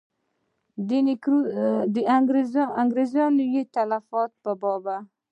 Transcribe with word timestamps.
د 1.93 1.97
انګرېزیانو 2.81 3.43
د 3.53 3.55
تلفاتو 3.75 4.37
په 4.43 4.51
باب. 4.61 4.85